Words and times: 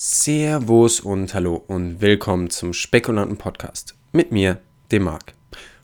Servus 0.00 1.00
und 1.00 1.34
hallo 1.34 1.60
und 1.66 2.00
willkommen 2.00 2.50
zum 2.50 2.72
Spekulanten 2.72 3.36
Podcast 3.36 3.96
mit 4.12 4.30
mir, 4.30 4.58
dem 4.92 5.02
Marc. 5.02 5.32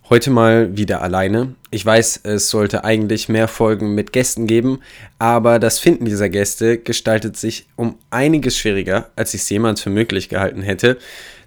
Heute 0.08 0.30
mal 0.30 0.76
wieder 0.76 1.02
alleine. 1.02 1.56
Ich 1.72 1.84
weiß, 1.84 2.20
es 2.22 2.48
sollte 2.48 2.84
eigentlich 2.84 3.28
mehr 3.28 3.48
Folgen 3.48 3.96
mit 3.96 4.12
Gästen 4.12 4.46
geben, 4.46 4.78
aber 5.18 5.58
das 5.58 5.80
Finden 5.80 6.04
dieser 6.04 6.28
Gäste 6.28 6.78
gestaltet 6.78 7.36
sich 7.36 7.66
um 7.74 7.98
einiges 8.10 8.56
schwieriger, 8.56 9.10
als 9.16 9.34
ich 9.34 9.40
es 9.40 9.50
jemals 9.50 9.80
für 9.80 9.90
möglich 9.90 10.28
gehalten 10.28 10.62
hätte. 10.62 10.96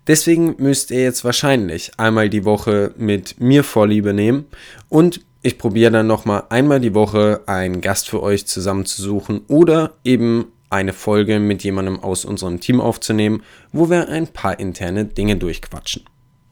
Deswegen 0.06 0.58
müsst 0.58 0.92
ihr 0.92 1.04
jetzt 1.04 1.24
wahrscheinlich 1.24 1.94
einmal 1.96 2.28
die 2.28 2.44
Woche 2.44 2.94
mit 2.98 3.40
mir 3.40 3.64
Vorliebe 3.64 4.14
nehmen 4.14 4.44
und 4.90 5.22
ich 5.42 5.58
probiere 5.58 5.92
dann 5.92 6.08
nochmal 6.08 6.44
einmal 6.50 6.82
die 6.82 6.94
Woche 6.94 7.44
einen 7.46 7.80
Gast 7.80 8.10
für 8.10 8.22
euch 8.22 8.46
zusammenzusuchen 8.46 9.46
oder 9.48 9.94
eben 10.04 10.52
eine 10.70 10.94
Folge 10.94 11.40
mit 11.40 11.64
jemandem 11.64 12.00
aus 12.00 12.26
unserem 12.26 12.60
Team 12.60 12.82
aufzunehmen, 12.82 13.44
wo 13.72 13.90
wir 13.90 14.10
ein 14.10 14.28
paar 14.28 14.60
interne 14.60 15.06
Dinge 15.06 15.38
durchquatschen. 15.38 16.04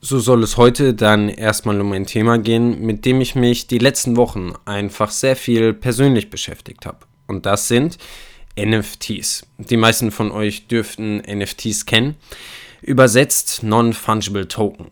So 0.01 0.19
soll 0.19 0.43
es 0.43 0.57
heute 0.57 0.93
dann 0.93 1.29
erstmal 1.29 1.81
um 1.81 1.91
ein 1.91 2.05
Thema 2.05 2.37
gehen, 2.37 2.81
mit 2.81 3.05
dem 3.05 3.21
ich 3.21 3.35
mich 3.35 3.67
die 3.67 3.79
letzten 3.79 4.17
Wochen 4.17 4.53
einfach 4.65 5.09
sehr 5.09 5.35
viel 5.35 5.73
persönlich 5.73 6.29
beschäftigt 6.29 6.85
habe. 6.85 6.99
Und 7.27 7.45
das 7.45 7.67
sind 7.67 7.97
NFTs. 8.57 9.47
Die 9.57 9.77
meisten 9.77 10.11
von 10.11 10.31
euch 10.31 10.67
dürften 10.67 11.17
NFTs 11.17 11.85
kennen. 11.85 12.15
Übersetzt 12.81 13.63
Non-Fungible 13.63 14.47
Token. 14.47 14.91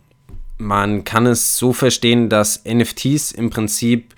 Man 0.57 1.03
kann 1.03 1.27
es 1.27 1.57
so 1.57 1.73
verstehen, 1.73 2.29
dass 2.29 2.63
NFTs 2.65 3.31
im 3.33 3.49
Prinzip 3.49 4.15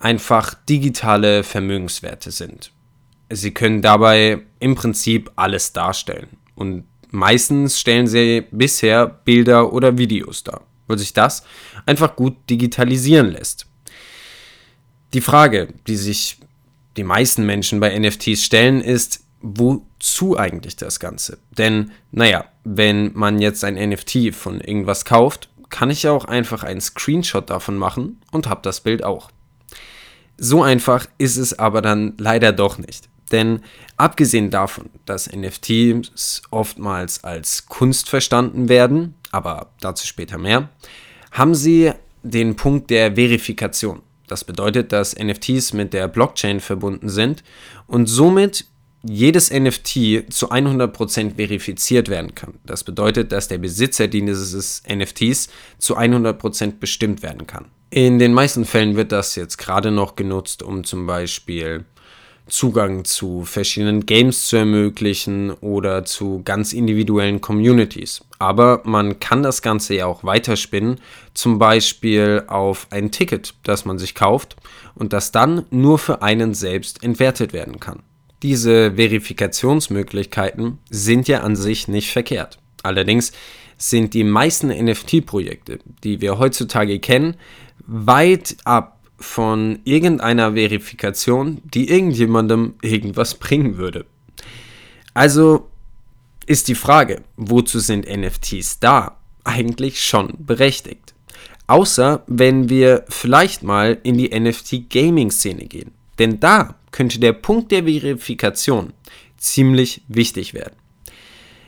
einfach 0.00 0.54
digitale 0.68 1.44
Vermögenswerte 1.44 2.30
sind. 2.30 2.72
Sie 3.32 3.52
können 3.52 3.82
dabei 3.82 4.42
im 4.60 4.74
Prinzip 4.74 5.30
alles 5.36 5.72
darstellen. 5.72 6.28
Und 6.54 6.84
meistens 7.10 7.80
stellen 7.80 8.06
sie 8.06 8.44
bisher 8.50 9.06
Bilder 9.06 9.72
oder 9.72 9.98
Videos 9.98 10.44
dar, 10.44 10.62
weil 10.86 10.98
sich 10.98 11.12
das 11.12 11.44
einfach 11.86 12.16
gut 12.16 12.36
digitalisieren 12.50 13.32
lässt. 13.32 13.66
Die 15.14 15.20
Frage, 15.20 15.68
die 15.86 15.96
sich 15.96 16.38
die 16.96 17.04
meisten 17.04 17.44
Menschen 17.46 17.80
bei 17.80 17.98
NFTs 17.98 18.44
stellen, 18.44 18.80
ist, 18.80 19.24
wozu 19.40 20.38
eigentlich 20.38 20.76
das 20.76 21.00
Ganze? 21.00 21.38
Denn, 21.50 21.90
naja, 22.10 22.46
wenn 22.64 23.12
man 23.14 23.40
jetzt 23.40 23.64
ein 23.64 23.74
NFT 23.74 24.34
von 24.34 24.60
irgendwas 24.60 25.04
kauft, 25.04 25.48
kann 25.68 25.90
ich 25.90 26.04
ja 26.04 26.12
auch 26.12 26.26
einfach 26.26 26.62
einen 26.62 26.80
Screenshot 26.80 27.50
davon 27.50 27.76
machen 27.76 28.20
und 28.30 28.46
habe 28.46 28.60
das 28.62 28.80
Bild 28.80 29.04
auch. 29.04 29.30
So 30.36 30.62
einfach 30.62 31.06
ist 31.18 31.36
es 31.36 31.58
aber 31.58 31.82
dann 31.82 32.14
leider 32.18 32.52
doch 32.52 32.78
nicht. 32.78 33.08
Denn 33.32 33.60
abgesehen 33.96 34.50
davon, 34.50 34.90
dass 35.06 35.30
NFTs 35.32 36.42
oftmals 36.50 37.24
als 37.24 37.66
Kunst 37.66 38.08
verstanden 38.08 38.68
werden, 38.68 39.14
aber 39.32 39.70
dazu 39.80 40.06
später 40.06 40.38
mehr, 40.38 40.68
haben 41.32 41.54
sie 41.54 41.92
den 42.22 42.54
Punkt 42.56 42.90
der 42.90 43.14
Verifikation. 43.14 44.02
Das 44.28 44.44
bedeutet, 44.44 44.92
dass 44.92 45.16
NFTs 45.18 45.72
mit 45.72 45.92
der 45.92 46.08
Blockchain 46.08 46.60
verbunden 46.60 47.08
sind 47.08 47.42
und 47.86 48.06
somit 48.06 48.66
jedes 49.02 49.50
NFT 49.50 50.32
zu 50.32 50.52
100% 50.52 51.34
verifiziert 51.34 52.08
werden 52.08 52.34
kann. 52.34 52.54
Das 52.64 52.84
bedeutet, 52.84 53.32
dass 53.32 53.48
der 53.48 53.58
Besitzer 53.58 54.06
dieses 54.06 54.82
NFTs 54.88 55.48
zu 55.78 55.98
100% 55.98 56.74
bestimmt 56.78 57.22
werden 57.22 57.46
kann. 57.46 57.66
In 57.90 58.18
den 58.18 58.32
meisten 58.32 58.64
Fällen 58.64 58.96
wird 58.96 59.12
das 59.12 59.34
jetzt 59.34 59.58
gerade 59.58 59.90
noch 59.90 60.16
genutzt, 60.16 60.62
um 60.62 60.84
zum 60.84 61.06
Beispiel 61.06 61.84
Zugang 62.48 63.04
zu 63.04 63.44
verschiedenen 63.44 64.04
Games 64.04 64.48
zu 64.48 64.56
ermöglichen 64.56 65.50
oder 65.50 66.04
zu 66.04 66.42
ganz 66.44 66.72
individuellen 66.72 67.40
Communities. 67.40 68.24
Aber 68.38 68.82
man 68.84 69.20
kann 69.20 69.42
das 69.42 69.62
Ganze 69.62 69.94
ja 69.94 70.06
auch 70.06 70.24
weiterspinnen, 70.24 71.00
zum 71.34 71.58
Beispiel 71.58 72.44
auf 72.48 72.88
ein 72.90 73.10
Ticket, 73.10 73.54
das 73.62 73.84
man 73.84 73.98
sich 73.98 74.14
kauft 74.14 74.56
und 74.94 75.12
das 75.12 75.32
dann 75.32 75.64
nur 75.70 75.98
für 75.98 76.22
einen 76.22 76.52
selbst 76.52 77.02
entwertet 77.02 77.52
werden 77.52 77.80
kann. 77.80 78.02
Diese 78.42 78.96
Verifikationsmöglichkeiten 78.96 80.78
sind 80.90 81.28
ja 81.28 81.40
an 81.40 81.54
sich 81.54 81.86
nicht 81.86 82.10
verkehrt. 82.10 82.58
Allerdings 82.82 83.32
sind 83.78 84.14
die 84.14 84.24
meisten 84.24 84.68
NFT-Projekte, 84.68 85.78
die 86.02 86.20
wir 86.20 86.38
heutzutage 86.38 86.98
kennen, 86.98 87.36
weit 87.86 88.56
ab 88.64 88.98
von 89.22 89.78
irgendeiner 89.84 90.54
Verifikation, 90.54 91.62
die 91.64 91.88
irgendjemandem 91.88 92.74
irgendwas 92.82 93.36
bringen 93.36 93.78
würde. 93.78 94.04
Also 95.14 95.68
ist 96.46 96.68
die 96.68 96.74
Frage, 96.74 97.22
wozu 97.36 97.78
sind 97.78 98.06
NFTs 98.06 98.80
da, 98.80 99.16
eigentlich 99.44 100.04
schon 100.04 100.34
berechtigt. 100.38 101.14
Außer 101.66 102.24
wenn 102.26 102.68
wir 102.68 103.04
vielleicht 103.08 103.62
mal 103.62 103.98
in 104.02 104.18
die 104.18 104.38
NFT-Gaming-Szene 104.38 105.66
gehen. 105.66 105.92
Denn 106.18 106.40
da 106.40 106.74
könnte 106.90 107.18
der 107.18 107.32
Punkt 107.32 107.72
der 107.72 107.84
Verifikation 107.84 108.92
ziemlich 109.38 110.02
wichtig 110.08 110.54
werden. 110.54 110.76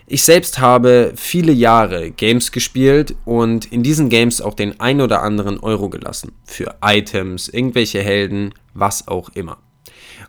Ich 0.06 0.24
selbst 0.24 0.58
habe 0.58 1.14
viele 1.16 1.52
Jahre 1.52 2.10
Games 2.10 2.52
gespielt 2.52 3.14
und 3.24 3.72
in 3.72 3.82
diesen 3.82 4.10
Games 4.10 4.42
auch 4.42 4.52
den 4.52 4.78
ein 4.78 5.00
oder 5.00 5.22
anderen 5.22 5.58
Euro 5.58 5.88
gelassen. 5.88 6.32
Für 6.44 6.76
Items, 6.82 7.48
irgendwelche 7.48 8.02
Helden, 8.02 8.52
was 8.74 9.08
auch 9.08 9.30
immer. 9.30 9.58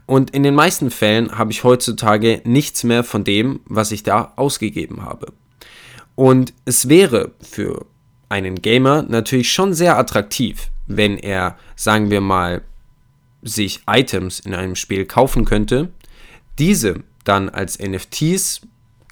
Und 0.06 0.30
in 0.32 0.44
den 0.44 0.56
meisten 0.56 0.92
Fällen 0.92 1.38
habe 1.38 1.52
ich 1.52 1.64
heutzutage 1.66 2.42
nichts 2.46 2.86
mehr 2.86 3.04
von 3.04 3.26
dem, 3.26 3.60
was 3.66 3.92
ich 3.92 4.04
da 4.04 4.32
ausgegeben 4.38 5.04
habe. 5.04 5.34
Und 6.16 6.54
es 6.64 6.88
wäre 6.88 7.32
für 7.42 7.86
einen 8.30 8.62
Gamer 8.62 9.04
natürlich 9.04 9.52
schon 9.52 9.74
sehr 9.74 9.98
attraktiv, 9.98 10.70
wenn 10.88 11.18
er, 11.18 11.58
sagen 11.76 12.12
wir 12.12 12.22
mal, 12.22 12.62
sich 13.42 13.82
Items 13.88 14.40
in 14.40 14.54
einem 14.54 14.76
Spiel 14.76 15.06
kaufen 15.06 15.44
könnte, 15.44 15.90
diese 16.58 17.04
dann 17.26 17.50
als 17.50 17.80
NFTs 17.80 18.62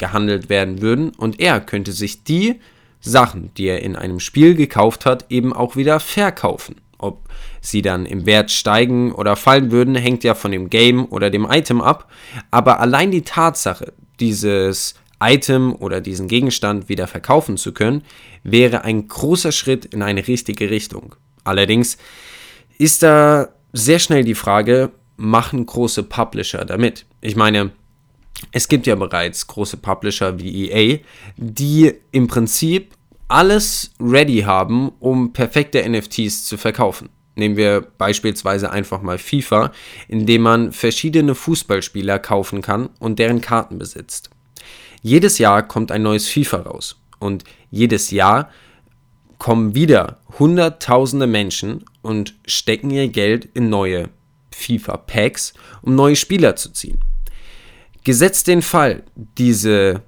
gehandelt 0.03 0.50
werden 0.50 0.81
würden 0.81 1.12
und 1.16 1.40
er 1.40 1.62
könnte 1.62 1.94
sich 1.94 2.25
die 2.25 2.59
Sachen, 3.00 3.53
die 3.56 3.68
er 3.68 3.81
in 3.81 3.96
einem 3.96 4.19
Spiel 4.19 4.53
gekauft 4.53 5.06
hat, 5.06 5.28
eben 5.30 5.53
auch 5.53 5.78
wieder 5.78 6.02
verkaufen. 6.02 6.75
Ob 6.97 7.30
sie 7.62 7.81
dann 7.81 8.06
im 8.06 8.25
Wert 8.25 8.52
steigen 8.52 9.13
oder 9.13 9.38
fallen 9.38 9.72
würden, 9.72 9.96
hängt 9.96 10.25
ja 10.25 10.36
von 10.36 10.52
dem 10.52 10.69
Game 10.69 11.06
oder 11.06 11.30
dem 11.30 11.47
Item 11.50 11.80
ab. 11.80 12.12
Aber 12.52 12.81
allein 12.81 13.12
die 13.12 13.22
Tatsache, 13.22 13.94
dieses 14.19 14.96
Item 15.22 15.74
oder 15.74 16.02
diesen 16.02 16.28
Gegenstand 16.28 16.90
wieder 16.90 17.08
verkaufen 17.08 17.56
zu 17.56 17.72
können, 17.72 18.03
wäre 18.44 18.84
ein 18.84 19.08
großer 19.08 19.53
Schritt 19.53 19.86
in 19.86 20.02
eine 20.02 20.28
richtige 20.28 20.69
Richtung. 20.69 21.16
Allerdings 21.46 21.97
ist 22.78 23.03
da 23.03 23.47
sehr 23.72 24.00
schnell 24.00 24.25
die 24.25 24.36
Frage, 24.36 24.92
machen 25.16 25.66
große 25.66 26.03
Publisher 26.03 26.66
damit? 26.66 27.06
Ich 27.22 27.38
meine, 27.38 27.72
es 28.52 28.68
gibt 28.68 28.88
ja 28.88 28.96
bereits 28.96 29.48
große 29.48 29.78
Publisher 29.78 30.40
wie 30.40 30.70
EA, 30.70 31.00
die 31.38 31.94
im 32.12 32.28
Prinzip 32.28 32.94
alles 33.28 33.92
ready 34.00 34.42
haben, 34.42 34.92
um 35.00 35.34
perfekte 35.34 35.88
NFTs 35.88 36.46
zu 36.46 36.58
verkaufen. 36.58 37.09
Nehmen 37.36 37.58
wir 37.58 37.81
beispielsweise 37.81 38.72
einfach 38.72 39.02
mal 39.02 39.18
FIFA, 39.18 39.72
in 40.08 40.26
dem 40.26 40.44
man 40.44 40.72
verschiedene 40.72 41.34
Fußballspieler 41.34 42.20
kaufen 42.20 42.62
kann 42.62 42.90
und 43.00 43.18
deren 43.18 43.42
Karten 43.42 43.80
besitzt. 43.80 44.30
Jedes 45.02 45.40
Jahr 45.40 45.68
kommt 45.68 45.92
ein 45.92 46.04
neues 46.04 46.30
FIFA 46.30 46.58
raus 46.58 47.02
und 47.20 47.44
jedes 47.72 48.12
Jahr 48.12 48.50
kommen 49.40 49.75
wieder 49.75 50.20
Hunderttausende 50.40 51.28
Menschen 51.28 51.86
und 52.02 52.36
stecken 52.46 52.90
ihr 52.90 53.08
Geld 53.08 53.46
in 53.54 53.70
neue 53.70 54.10
FIFA-Packs, 54.52 55.54
um 55.81 55.96
neue 55.96 56.16
Spieler 56.16 56.56
zu 56.56 56.72
ziehen. 56.72 57.00
Gesetzt 58.04 58.48
den 58.48 58.62
Fall, 58.62 59.04
diese 59.38 60.02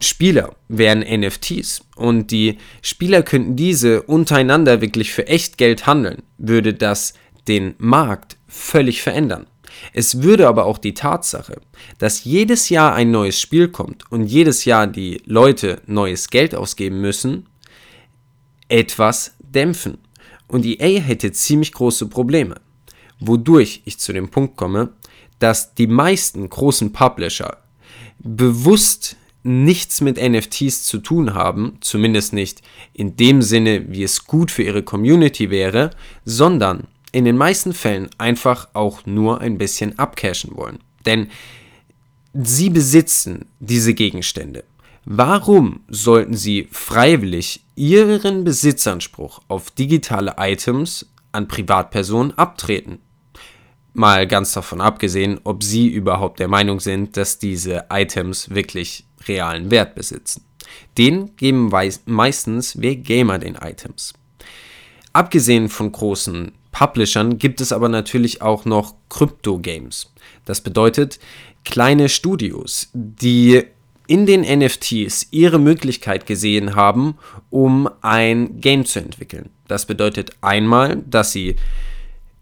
Spieler 0.00 0.56
wären 0.68 1.00
NFTs 1.00 1.84
und 1.94 2.30
die 2.32 2.58
Spieler 2.82 3.22
könnten 3.22 3.54
diese 3.54 4.02
untereinander 4.02 4.80
wirklich 4.80 5.12
für 5.12 5.28
echt 5.28 5.58
Geld 5.58 5.86
handeln, 5.86 6.22
würde 6.38 6.74
das 6.74 7.14
den 7.46 7.74
Markt 7.78 8.36
völlig 8.48 9.02
verändern. 9.02 9.46
Es 9.92 10.22
würde 10.22 10.48
aber 10.48 10.66
auch 10.66 10.78
die 10.78 10.94
Tatsache, 10.94 11.60
dass 11.98 12.24
jedes 12.24 12.68
Jahr 12.68 12.94
ein 12.94 13.10
neues 13.10 13.40
Spiel 13.40 13.68
kommt 13.68 14.10
und 14.10 14.26
jedes 14.26 14.64
Jahr 14.64 14.86
die 14.86 15.22
Leute 15.24 15.80
neues 15.86 16.28
Geld 16.28 16.54
ausgeben 16.54 17.00
müssen, 17.00 17.46
etwas 18.68 19.34
dämpfen. 19.38 19.98
Und 20.48 20.66
EA 20.66 21.00
hätte 21.00 21.32
ziemlich 21.32 21.72
große 21.72 22.08
Probleme. 22.08 22.60
Wodurch 23.20 23.82
ich 23.84 23.98
zu 23.98 24.12
dem 24.12 24.28
Punkt 24.28 24.56
komme, 24.56 24.90
dass 25.42 25.74
die 25.74 25.88
meisten 25.88 26.48
großen 26.48 26.92
Publisher 26.92 27.58
bewusst 28.20 29.16
nichts 29.42 30.00
mit 30.00 30.22
NFTs 30.22 30.84
zu 30.84 30.98
tun 30.98 31.34
haben, 31.34 31.78
zumindest 31.80 32.32
nicht 32.32 32.62
in 32.92 33.16
dem 33.16 33.42
Sinne, 33.42 33.90
wie 33.90 34.04
es 34.04 34.24
gut 34.24 34.52
für 34.52 34.62
ihre 34.62 34.84
Community 34.84 35.50
wäre, 35.50 35.90
sondern 36.24 36.86
in 37.10 37.24
den 37.24 37.36
meisten 37.36 37.72
Fällen 37.72 38.08
einfach 38.18 38.68
auch 38.72 39.04
nur 39.04 39.40
ein 39.40 39.58
bisschen 39.58 39.98
abcashen 39.98 40.56
wollen. 40.56 40.78
Denn 41.06 41.28
Sie 42.34 42.70
besitzen 42.70 43.46
diese 43.58 43.94
Gegenstände. 43.94 44.64
Warum 45.04 45.80
sollten 45.88 46.34
Sie 46.34 46.68
freiwillig 46.70 47.64
Ihren 47.74 48.44
Besitzanspruch 48.44 49.40
auf 49.48 49.72
digitale 49.72 50.36
Items 50.38 51.10
an 51.32 51.48
Privatpersonen 51.48 52.38
abtreten? 52.38 53.00
Mal 53.94 54.26
ganz 54.26 54.52
davon 54.52 54.80
abgesehen, 54.80 55.40
ob 55.44 55.62
Sie 55.62 55.88
überhaupt 55.88 56.40
der 56.40 56.48
Meinung 56.48 56.80
sind, 56.80 57.16
dass 57.16 57.38
diese 57.38 57.84
Items 57.90 58.50
wirklich 58.50 59.04
realen 59.28 59.70
Wert 59.70 59.94
besitzen. 59.94 60.44
Den 60.96 61.36
geben 61.36 61.70
meistens 62.06 62.80
wir 62.80 62.96
Gamer 62.96 63.38
den 63.38 63.56
Items. 63.56 64.14
Abgesehen 65.12 65.68
von 65.68 65.92
großen 65.92 66.52
Publishern 66.70 67.36
gibt 67.36 67.60
es 67.60 67.72
aber 67.72 67.88
natürlich 67.88 68.40
auch 68.40 68.64
noch 68.64 68.94
Krypto-Games. 69.10 70.10
Das 70.46 70.62
bedeutet 70.62 71.18
kleine 71.64 72.08
Studios, 72.08 72.88
die 72.94 73.64
in 74.06 74.26
den 74.26 74.40
NFTs 74.40 75.28
ihre 75.30 75.58
Möglichkeit 75.58 76.26
gesehen 76.26 76.74
haben, 76.74 77.16
um 77.50 77.88
ein 78.00 78.60
Game 78.60 78.84
zu 78.84 78.98
entwickeln. 78.98 79.50
Das 79.68 79.86
bedeutet 79.86 80.32
einmal, 80.40 80.96
dass 81.06 81.32
sie 81.32 81.56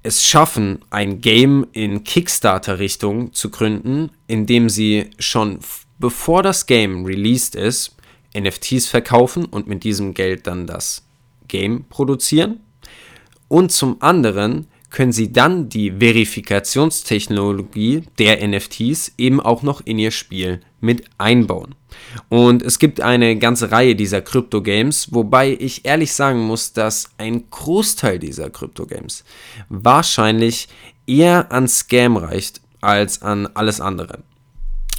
es 0.02 0.24
schaffen, 0.24 0.78
ein 0.90 1.20
Game 1.20 1.66
in 1.72 2.04
Kickstarter-Richtung 2.04 3.32
zu 3.32 3.50
gründen, 3.50 4.10
indem 4.26 4.68
sie 4.68 5.10
schon 5.18 5.58
bevor 5.98 6.42
das 6.42 6.66
Game 6.66 7.04
released 7.04 7.54
ist, 7.54 7.96
NFTs 8.36 8.86
verkaufen 8.86 9.44
und 9.44 9.66
mit 9.66 9.84
diesem 9.84 10.14
Geld 10.14 10.46
dann 10.46 10.66
das 10.66 11.04
Game 11.48 11.84
produzieren. 11.88 12.60
Und 13.48 13.72
zum 13.72 14.00
anderen 14.00 14.68
können 14.90 15.12
sie 15.12 15.32
dann 15.32 15.68
die 15.68 15.92
Verifikationstechnologie 15.92 18.02
der 18.18 18.46
NFTs 18.46 19.12
eben 19.16 19.40
auch 19.40 19.62
noch 19.62 19.80
in 19.80 19.98
ihr 19.98 20.10
Spiel 20.10 20.60
mit 20.80 21.04
einbauen. 21.16 21.74
Und 22.28 22.62
es 22.62 22.78
gibt 22.78 23.00
eine 23.00 23.38
ganze 23.38 23.70
Reihe 23.70 23.94
dieser 23.94 24.20
Krypto-Games, 24.20 25.12
wobei 25.12 25.56
ich 25.58 25.84
ehrlich 25.84 26.12
sagen 26.12 26.40
muss, 26.40 26.72
dass 26.72 27.10
ein 27.18 27.48
Großteil 27.50 28.18
dieser 28.18 28.50
Krypto-Games 28.50 29.24
wahrscheinlich 29.68 30.68
eher 31.06 31.52
an 31.52 31.68
Scam 31.68 32.16
reicht 32.16 32.60
als 32.80 33.22
an 33.22 33.48
alles 33.54 33.80
andere. 33.80 34.22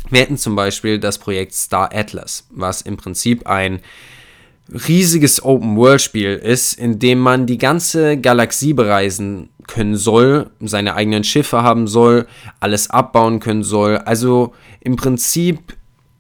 Wir 0.10 0.22
hätten 0.22 0.38
zum 0.38 0.56
Beispiel 0.56 1.00
das 1.00 1.18
Projekt 1.18 1.54
Star 1.54 1.90
Atlas, 1.94 2.48
was 2.50 2.82
im 2.82 2.98
Prinzip 2.98 3.48
ein 3.48 3.80
riesiges 4.70 5.44
Open-World-Spiel 5.44 6.36
ist, 6.36 6.74
in 6.74 7.00
dem 7.00 7.20
man 7.20 7.46
die 7.46 7.58
ganze 7.58 8.18
Galaxie 8.18 8.74
bereisen 8.74 9.50
können 9.72 9.96
soll, 9.96 10.50
seine 10.60 10.96
eigenen 10.96 11.24
Schiffe 11.24 11.64
haben 11.64 11.88
soll, 11.88 12.28
alles 12.60 12.90
abbauen 12.90 13.40
können 13.40 13.64
soll. 13.64 13.98
Also 13.98 14.54
im 14.82 14.98
Prinzip 14.98 15.78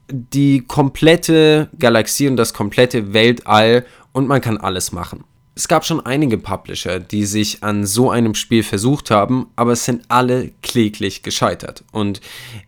die 0.09 0.61
komplette 0.61 1.69
Galaxie 1.77 2.29
und 2.29 2.37
das 2.37 2.53
komplette 2.53 3.13
Weltall 3.13 3.85
und 4.13 4.27
man 4.27 4.39
kann 4.39 4.57
alles 4.57 4.93
machen. 4.93 5.25
Es 5.53 5.67
gab 5.67 5.85
schon 5.85 5.99
einige 6.05 6.37
Publisher, 6.37 7.01
die 7.01 7.25
sich 7.25 7.61
an 7.61 7.85
so 7.85 8.09
einem 8.09 8.35
Spiel 8.35 8.63
versucht 8.63 9.11
haben, 9.11 9.47
aber 9.57 9.73
es 9.73 9.83
sind 9.83 10.03
alle 10.07 10.51
kläglich 10.61 11.23
gescheitert. 11.23 11.83
Und 11.91 12.21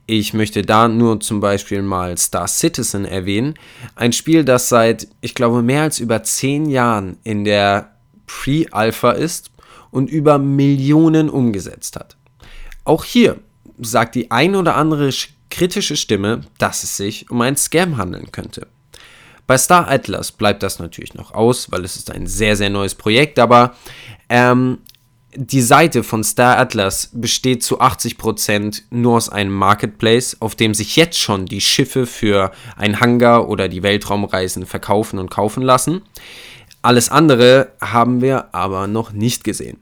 ich 0.06 0.34
möchte 0.34 0.64
da 0.64 0.90
nur 0.90 1.22
zum 1.22 1.40
Beispiel 1.40 1.82
mal 1.82 2.18
Star 2.18 2.50
Citizen 2.50 3.06
erwähnen. 3.06 3.54
Ein 3.96 4.12
Spiel, 4.12 4.44
das 4.44 4.68
seit, 4.68 5.08
ich 5.22 5.34
glaube, 5.34 5.64
mehr 5.64 5.84
als 5.84 6.00
über 6.00 6.24
zehn 6.24 6.70
Jahren 6.70 7.18
in 7.24 7.46
der 7.46 7.94
Pre-Alpha 8.28 9.12
ist 9.12 9.53
und 9.94 10.10
über 10.10 10.40
Millionen 10.40 11.30
umgesetzt 11.30 11.96
hat. 11.96 12.18
Auch 12.84 13.04
hier 13.04 13.38
sagt 13.80 14.16
die 14.16 14.32
ein 14.32 14.56
oder 14.56 14.76
andere 14.76 15.12
kritische 15.50 15.96
Stimme, 15.96 16.42
dass 16.58 16.84
es 16.84 16.98
sich 16.98 17.30
um 17.30 17.40
einen 17.42 17.56
Scam 17.56 17.98
handeln 17.98 18.32
könnte. 18.32 18.68
Bei 19.46 19.58
Star 19.58 19.90
Atlas 19.90 20.32
bleibt 20.32 20.64
das 20.64 20.80
natürlich 20.80 21.14
noch 21.14 21.34
aus, 21.34 21.72
weil 21.72 21.86
es 21.86 21.96
ist 21.96 22.12
ein 22.12 22.28
sehr, 22.28 22.56
sehr 22.56 22.70
neues 22.70 22.96
Projekt, 22.96 23.40
aber 23.40 23.76
ähm, 24.30 24.80
die 25.36 25.62
Seite 25.62 26.04
von 26.04 26.24
Star 26.24 26.58
Atlas 26.58 27.10
besteht 27.14 27.64
zu 27.64 27.82
80% 27.82 28.84
nur 28.90 29.18
aus 29.18 29.30
einem 29.30 29.54
Marketplace, 29.54 30.38
auf 30.40 30.56
dem 30.56 30.74
sich 30.74 30.96
jetzt 30.96 31.20
schon 31.20 31.46
die 31.46 31.62
Schiffe 31.62 32.06
für 32.06 32.52
ein 32.78 33.00
Hangar 33.00 33.50
oder 33.50 33.68
die 33.68 33.84
Weltraumreisen 33.84 34.66
verkaufen 34.66 35.20
und 35.20 35.30
kaufen 35.30 35.64
lassen. 35.64 36.02
Alles 36.82 37.10
andere 37.10 37.72
haben 37.82 38.22
wir 38.22 38.54
aber 38.54 38.88
noch 38.88 39.12
nicht 39.12 39.44
gesehen. 39.44 39.80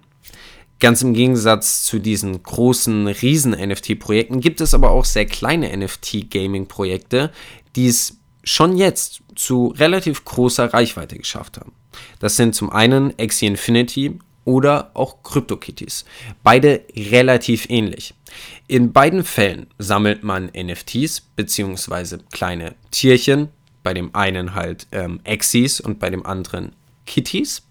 Ganz 0.81 1.04
im 1.04 1.13
Gegensatz 1.13 1.83
zu 1.83 2.00
diesen 2.00 2.42
großen 2.42 3.06
Riesen-NFT-Projekten 3.06 4.42
gibt 4.42 4.62
es 4.62 4.74
aber 4.74 4.89
auch 4.89 5.06
sehr 5.06 5.28
kleine 5.28 5.78
NFT-Gaming-Projekte, 5.78 7.31
die 7.75 7.88
es 7.88 8.18
schon 8.44 8.75
jetzt 8.75 9.22
zu 9.36 9.68
relativ 9.78 10.25
großer 10.25 10.74
Reichweite 10.74 11.18
geschafft 11.18 11.57
haben. 11.60 11.74
Das 12.19 12.36
sind 12.36 12.56
zum 12.56 12.72
einen 12.72 13.13
Axie 13.19 13.45
Infinity 13.45 14.18
oder 14.44 14.89
auch 14.95 15.22
CryptoKitties. 15.22 16.04
Beide 16.42 16.81
relativ 16.95 17.69
ähnlich. 17.69 18.16
In 18.68 18.92
beiden 18.92 19.24
Fällen 19.24 19.68
sammelt 19.77 20.24
man 20.24 20.50
NFTs 20.57 21.22
bzw. 21.36 22.18
kleine 22.31 22.74
Tierchen, 22.89 23.50
bei 23.84 23.94
dem 23.94 24.16
einen 24.16 24.56
halt 24.56 24.88
ähm, 24.92 25.19
Axies 25.27 25.80
und 25.80 26.00
bei 26.00 26.10
dem 26.10 26.25
anderen 26.25 26.72
Kitties. 27.06 27.68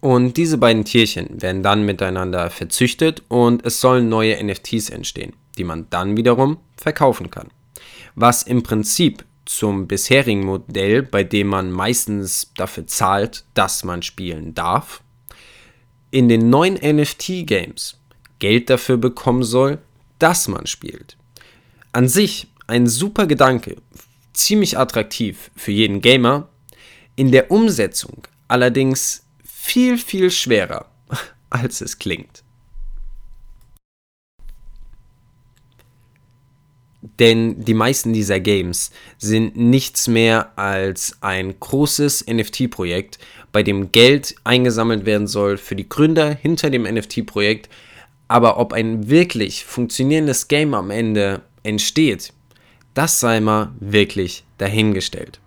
Und 0.00 0.36
diese 0.36 0.58
beiden 0.58 0.84
Tierchen 0.84 1.42
werden 1.42 1.62
dann 1.62 1.84
miteinander 1.84 2.50
verzüchtet 2.50 3.22
und 3.28 3.66
es 3.66 3.80
sollen 3.80 4.08
neue 4.08 4.42
NFTs 4.42 4.90
entstehen 4.90 5.32
die 5.58 5.64
man 5.64 5.90
dann 5.90 6.16
wiederum 6.16 6.58
verkaufen 6.76 7.30
kann. 7.30 7.48
Was 8.14 8.44
im 8.44 8.62
Prinzip 8.62 9.24
zum 9.44 9.86
bisherigen 9.86 10.44
Modell, 10.44 11.02
bei 11.02 11.24
dem 11.24 11.48
man 11.48 11.70
meistens 11.70 12.52
dafür 12.56 12.86
zahlt, 12.86 13.44
dass 13.54 13.84
man 13.84 14.02
spielen 14.02 14.54
darf, 14.54 15.02
in 16.10 16.28
den 16.28 16.48
neuen 16.50 16.74
NFT-Games 16.74 17.98
Geld 18.38 18.70
dafür 18.70 18.96
bekommen 18.96 19.42
soll, 19.42 19.78
dass 20.18 20.48
man 20.48 20.66
spielt. 20.66 21.16
An 21.92 22.08
sich 22.08 22.48
ein 22.66 22.86
super 22.86 23.26
Gedanke, 23.26 23.76
ziemlich 24.32 24.78
attraktiv 24.78 25.50
für 25.56 25.72
jeden 25.72 26.00
Gamer, 26.00 26.48
in 27.16 27.32
der 27.32 27.50
Umsetzung 27.50 28.26
allerdings 28.46 29.24
viel, 29.68 29.98
viel 29.98 30.30
schwerer, 30.30 30.86
als 31.50 31.82
es 31.82 31.98
klingt. 31.98 32.42
Denn 37.18 37.62
die 37.64 37.74
meisten 37.74 38.12
dieser 38.12 38.40
Games 38.40 38.90
sind 39.18 39.56
nichts 39.56 40.08
mehr 40.08 40.58
als 40.58 41.18
ein 41.20 41.58
großes 41.60 42.26
NFT-Projekt, 42.26 43.18
bei 43.52 43.62
dem 43.62 43.92
Geld 43.92 44.34
eingesammelt 44.44 45.04
werden 45.04 45.26
soll 45.26 45.58
für 45.58 45.76
die 45.76 45.88
Gründer 45.88 46.34
hinter 46.34 46.70
dem 46.70 46.82
NFT-Projekt. 46.82 47.68
Aber 48.26 48.58
ob 48.58 48.72
ein 48.72 49.08
wirklich 49.08 49.64
funktionierendes 49.64 50.48
Game 50.48 50.74
am 50.74 50.90
Ende 50.90 51.42
entsteht, 51.62 52.32
das 52.94 53.20
sei 53.20 53.40
mal 53.40 53.72
wirklich 53.80 54.44
dahingestellt. 54.58 55.40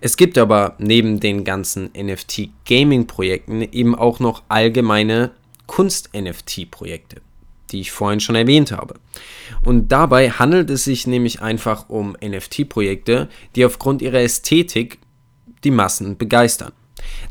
Es 0.00 0.16
gibt 0.16 0.38
aber 0.38 0.76
neben 0.78 1.20
den 1.20 1.44
ganzen 1.44 1.90
NFT-Gaming-Projekten 1.96 3.62
eben 3.62 3.94
auch 3.94 4.18
noch 4.20 4.42
allgemeine 4.48 5.32
Kunst-NFT-Projekte 5.66 7.20
die 7.72 7.80
ich 7.80 7.92
vorhin 7.92 8.20
schon 8.20 8.34
erwähnt 8.34 8.72
habe. 8.72 8.94
Und 9.64 9.88
dabei 9.92 10.30
handelt 10.30 10.70
es 10.70 10.84
sich 10.84 11.06
nämlich 11.06 11.40
einfach 11.40 11.88
um 11.88 12.16
NFT-Projekte, 12.22 13.28
die 13.56 13.64
aufgrund 13.64 14.02
ihrer 14.02 14.20
Ästhetik 14.20 14.98
die 15.64 15.70
Massen 15.70 16.16
begeistern. 16.16 16.72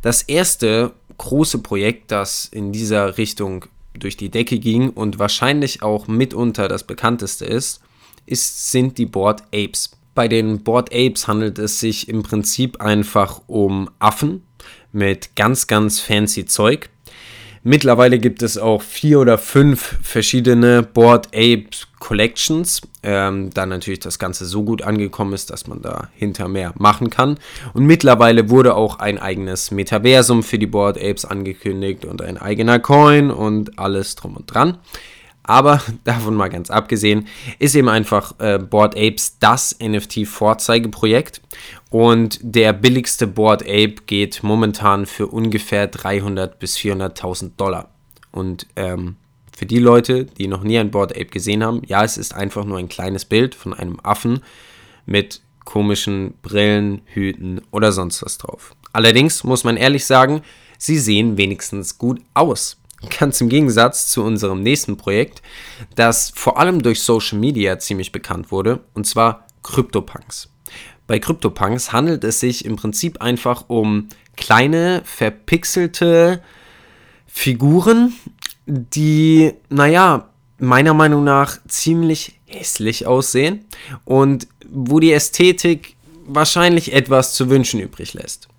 Das 0.02 0.22
erste 0.22 0.94
große 1.18 1.60
Projekt, 1.60 2.12
das 2.12 2.46
in 2.46 2.72
dieser 2.72 3.18
Richtung 3.18 3.66
durch 3.94 4.18
die 4.18 4.30
Decke 4.30 4.60
ging 4.60 4.90
und 4.92 5.20
wahrscheinlich 5.20 5.84
auch 5.84 6.08
mitunter 6.08 6.68
das 6.68 6.84
bekannteste 6.84 7.46
ist, 7.46 7.82
ist 8.26 8.72
sind 8.72 8.98
die 8.98 9.06
Board 9.06 9.44
Apes. 9.54 9.92
Bei 10.16 10.28
den 10.28 10.64
Board 10.64 10.94
Apes 10.94 11.28
handelt 11.28 11.60
es 11.60 11.80
sich 11.80 12.10
im 12.10 12.24
Prinzip 12.24 12.82
einfach 12.82 13.42
um 13.48 13.90
Affen 14.00 14.44
mit 14.92 15.36
ganz, 15.36 15.68
ganz 15.68 16.00
fancy 16.00 16.46
Zeug, 16.46 16.90
Mittlerweile 17.64 18.20
gibt 18.20 18.42
es 18.42 18.58
auch 18.58 18.82
vier 18.82 19.20
oder 19.20 19.38
fünf 19.38 19.98
verschiedene 20.02 20.82
Board 20.82 21.28
Ape 21.28 21.66
Collections, 22.00 22.82
ähm, 23.04 23.50
da 23.54 23.66
natürlich 23.66 24.00
das 24.00 24.18
Ganze 24.18 24.46
so 24.46 24.64
gut 24.64 24.82
angekommen 24.82 25.34
ist, 25.34 25.50
dass 25.50 25.68
man 25.68 25.82
da 25.82 26.08
hinter 26.16 26.48
mehr 26.48 26.74
machen 26.78 27.10
kann. 27.10 27.38
Und 27.74 27.86
mittlerweile 27.86 28.50
wurde 28.50 28.76
auch 28.76 29.00
ein 29.00 29.18
eigenes 29.18 29.72
Metaversum 29.72 30.42
für 30.42 30.58
die 30.58 30.68
Board 30.68 30.98
Apes 30.98 31.26
angekündigt 31.26 32.06
und 32.06 32.22
ein 32.22 32.38
eigener 32.38 32.80
Coin 32.80 33.30
und 33.30 33.78
alles 33.78 34.16
drum 34.16 34.38
und 34.38 34.46
dran. 34.46 34.78
Aber 35.50 35.82
davon 36.04 36.36
mal 36.36 36.50
ganz 36.50 36.70
abgesehen, 36.70 37.28
ist 37.58 37.76
eben 37.76 37.90
einfach 37.90 38.40
äh, 38.40 38.60
Board 38.60 38.96
Apes 38.96 39.40
das 39.40 39.76
NFT-Vorzeigeprojekt. 39.80 41.42
Und 41.90 42.38
der 42.44 42.72
billigste 42.72 43.26
Board 43.26 43.64
Ape 43.64 43.96
geht 44.06 44.44
momentan 44.44 45.08
für 45.08 45.26
ungefähr 45.26 45.88
300 45.88 46.60
bis 46.60 46.78
400.000 46.78 47.54
Dollar. 47.58 47.90
Und 48.32 48.68
ähm, 48.76 49.16
Für 49.58 49.66
die 49.66 49.80
Leute, 49.80 50.26
die 50.26 50.48
noch 50.48 50.64
nie 50.64 50.78
ein 50.78 50.92
Board 50.92 51.14
Ape 51.14 51.26
gesehen 51.26 51.64
haben, 51.64 51.82
ja, 51.88 52.04
es 52.04 52.18
ist 52.18 52.36
einfach 52.36 52.64
nur 52.64 52.78
ein 52.78 52.88
kleines 52.88 53.26
Bild 53.26 53.56
von 53.56 53.74
einem 53.74 54.00
Affen 54.04 54.42
mit 55.08 55.42
komischen 55.66 56.36
Brillen, 56.44 57.02
Hüten 57.06 57.62
oder 57.72 57.92
sonst 57.92 58.24
was 58.24 58.38
drauf. 58.38 58.76
Allerdings 58.94 59.44
muss 59.44 59.64
man 59.64 59.78
ehrlich 59.78 60.06
sagen, 60.06 60.44
sie 60.78 61.00
sehen 61.00 61.38
wenigstens 61.38 61.98
gut 61.98 62.22
aus. 62.36 62.78
Ganz 63.18 63.40
im 63.40 63.50
Gegensatz 63.50 64.10
zu 64.10 64.24
unserem 64.24 64.62
nächsten 64.62 64.98
Projekt, 64.98 65.42
das 65.96 66.32
vor 66.36 66.60
allem 66.60 66.82
durch 66.82 67.02
Social 67.02 67.40
Media 67.40 67.80
ziemlich 67.80 68.12
bekannt 68.12 68.52
wurde, 68.52 68.82
und 68.94 69.08
zwar 69.08 69.48
CryptoPunks. 69.64 70.50
Bei 71.08 71.18
CryptoPunks 71.18 71.94
handelt 71.94 72.24
es 72.24 72.40
sich 72.40 72.66
im 72.66 72.76
Prinzip 72.76 73.22
einfach 73.22 73.66
um 73.68 74.10
kleine, 74.36 75.02
verpixelte 75.06 76.44
Figuren, 77.26 78.14
die, 78.66 79.54
naja, 79.70 80.30
meiner 80.60 80.94
Meinung 80.94 81.24
nach 81.24 81.58
ziemlich 81.68 82.40
hässlich 82.46 83.08
aussehen 83.08 83.66
und 84.06 84.48
wo 84.70 85.00
die 85.00 85.14
Ästhetik 85.14 85.96
wahrscheinlich 86.26 86.94
etwas 86.94 87.34
zu 87.34 87.50
wünschen 87.50 87.80
übrig 87.80 88.14
lässt. 88.14 88.50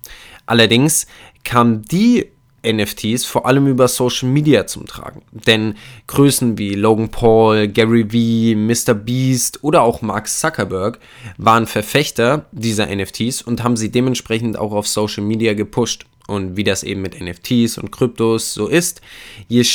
Allerdings 0.45 1.07
kam 1.43 1.83
die 1.83 2.31
NFTs 2.65 3.25
vor 3.25 3.45
allem 3.45 3.67
über 3.67 3.87
Social 3.87 4.29
Media 4.29 4.67
zum 4.67 4.85
Tragen. 4.85 5.21
Denn 5.31 5.75
Größen 6.07 6.57
wie 6.57 6.75
Logan 6.75 7.09
Paul, 7.09 7.67
Gary 7.67 8.11
Vee, 8.11 8.55
Mr. 8.55 8.93
Beast 8.93 9.63
oder 9.63 9.81
auch 9.81 10.01
Mark 10.01 10.27
Zuckerberg 10.27 10.99
waren 11.37 11.67
Verfechter 11.67 12.45
dieser 12.51 12.93
NFTs 12.93 13.41
und 13.41 13.63
haben 13.63 13.77
sie 13.77 13.91
dementsprechend 13.91 14.57
auch 14.57 14.71
auf 14.71 14.87
Social 14.87 15.23
Media 15.23 15.53
gepusht. 15.53 16.05
Und 16.27 16.55
wie 16.55 16.63
das 16.63 16.83
eben 16.83 17.01
mit 17.01 17.19
NFTs 17.19 17.77
und 17.77 17.91
Kryptos 17.91 18.53
so 18.53 18.67
ist, 18.67 19.01
je 19.47 19.65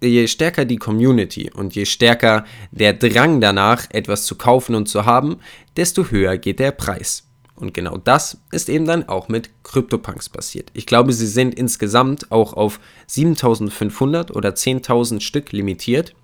je 0.00 0.26
stärker 0.26 0.64
die 0.64 0.76
Community 0.76 1.50
und 1.52 1.74
je 1.74 1.84
stärker 1.84 2.44
der 2.70 2.94
Drang 2.94 3.40
danach, 3.40 3.86
etwas 3.90 4.24
zu 4.24 4.36
kaufen 4.36 4.74
und 4.74 4.88
zu 4.88 5.04
haben, 5.04 5.36
desto 5.76 6.10
höher 6.10 6.38
geht 6.38 6.60
der 6.60 6.70
Preis. 6.70 7.24
Und 7.54 7.74
genau 7.74 7.98
das 7.98 8.38
ist 8.50 8.68
eben 8.68 8.86
dann 8.86 9.08
auch 9.08 9.28
mit 9.28 9.50
CryptoPunks 9.62 10.28
passiert. 10.28 10.70
Ich 10.72 10.86
glaube, 10.86 11.12
sie 11.12 11.26
sind 11.26 11.54
insgesamt 11.54 12.32
auch 12.32 12.54
auf 12.54 12.80
7500 13.06 14.34
oder 14.34 14.50
10.000 14.50 15.20
Stück 15.20 15.52
limitiert. 15.52 16.14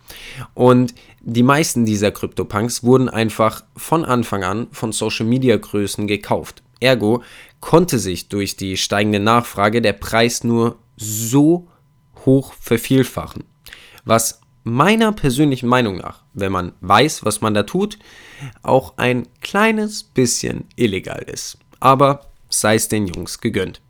Und 0.54 0.94
die 1.20 1.42
meisten 1.42 1.84
dieser 1.84 2.10
CryptoPunks 2.10 2.82
wurden 2.82 3.08
einfach 3.08 3.64
von 3.76 4.04
Anfang 4.04 4.42
an 4.42 4.68
von 4.72 4.92
Social 4.92 5.26
Media 5.26 5.56
Größen 5.56 6.06
gekauft. 6.06 6.62
Ergo 6.80 7.22
konnte 7.60 7.98
sich 7.98 8.28
durch 8.28 8.56
die 8.56 8.76
steigende 8.76 9.20
Nachfrage 9.20 9.82
der 9.82 9.92
Preis 9.92 10.44
nur 10.44 10.76
so 10.96 11.68
hoch 12.24 12.52
vervielfachen. 12.54 13.44
Was 14.04 14.40
meiner 14.64 15.12
persönlichen 15.12 15.68
Meinung 15.68 15.96
nach, 15.96 16.22
wenn 16.34 16.52
man 16.52 16.72
weiß, 16.80 17.24
was 17.24 17.40
man 17.40 17.54
da 17.54 17.62
tut, 17.62 17.98
auch 18.62 18.94
ein 18.96 19.26
kleines 19.40 20.02
bisschen 20.02 20.66
illegal 20.76 21.22
ist. 21.26 21.58
Aber 21.80 22.26
sei 22.48 22.74
es 22.74 22.88
den 22.88 23.06
Jungs 23.06 23.40
gegönnt. 23.40 23.80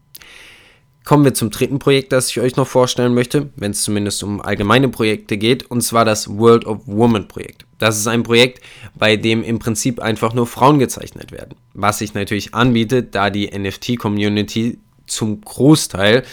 Kommen 1.05 1.25
wir 1.25 1.33
zum 1.33 1.49
dritten 1.49 1.79
Projekt, 1.79 2.13
das 2.13 2.29
ich 2.29 2.39
euch 2.39 2.57
noch 2.57 2.67
vorstellen 2.67 3.15
möchte, 3.15 3.49
wenn 3.57 3.71
es 3.71 3.83
zumindest 3.83 4.23
um 4.23 4.43
allgemeine 4.43 4.91
Projekte 4.91 5.39
geht, 5.39 5.71
und 5.71 5.81
zwar 5.81 6.05
das 6.05 6.29
World 6.29 6.67
of 6.67 6.81
Woman 6.85 7.29
Projekt. 7.29 7.65
Das 7.79 7.97
ist 7.97 8.07
ein 8.07 8.25
Projekt, 8.25 8.63
bei 8.95 9.17
dem 9.17 9.43
im 9.43 9.59
Prinzip 9.59 10.01
einfach 10.01 10.35
nur 10.35 10.47
Frauen 10.47 10.79
gezeichnet 10.79 11.33
werden. 11.33 11.55
Was 11.73 12.01
sich 12.01 12.13
natürlich 12.13 12.55
anbietet, 12.55 13.15
da 13.15 13.31
die 13.31 13.47
NFT-Community 13.47 14.81
zum 15.07 15.41
Großteil 15.41 16.25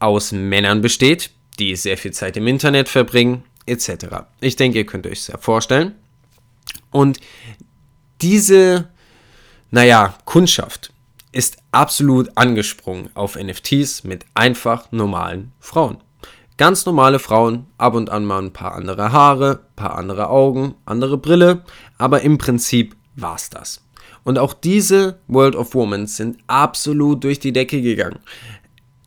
aus 0.00 0.32
Männern 0.32 0.80
besteht, 0.80 1.30
die 1.58 1.76
sehr 1.76 1.98
viel 1.98 2.12
Zeit 2.12 2.38
im 2.38 2.46
Internet 2.46 2.88
verbringen, 2.88 3.42
etc. 3.66 4.06
Ich 4.40 4.56
denke, 4.56 4.78
ihr 4.78 4.86
könnt 4.86 5.06
euch 5.06 5.20
es 5.20 5.28
ja 5.28 5.38
vorstellen. 5.38 5.94
Und 6.90 7.20
diese, 8.20 8.88
naja, 9.70 10.14
Kundschaft 10.24 10.92
ist 11.32 11.56
absolut 11.72 12.30
angesprungen 12.36 13.10
auf 13.14 13.36
NFTs 13.36 14.04
mit 14.04 14.24
einfach 14.34 14.92
normalen 14.92 15.52
Frauen. 15.58 15.98
Ganz 16.56 16.86
normale 16.86 17.18
Frauen, 17.18 17.66
ab 17.78 17.94
und 17.94 18.10
an 18.10 18.24
mal 18.24 18.40
ein 18.40 18.52
paar 18.52 18.76
andere 18.76 19.10
Haare, 19.10 19.66
paar 19.74 19.96
andere 19.96 20.28
Augen, 20.30 20.76
andere 20.84 21.18
Brille, 21.18 21.64
aber 21.98 22.20
im 22.20 22.38
Prinzip 22.38 22.94
war's 23.16 23.50
das. 23.50 23.82
Und 24.22 24.38
auch 24.38 24.54
diese 24.54 25.18
World 25.26 25.56
of 25.56 25.74
Women 25.74 26.06
sind 26.06 26.38
absolut 26.46 27.24
durch 27.24 27.40
die 27.40 27.52
Decke 27.52 27.82
gegangen. 27.82 28.20